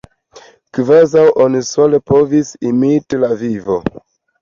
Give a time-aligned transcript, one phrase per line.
[0.77, 3.83] Kvazaŭ oni sole povis imiti la vivo!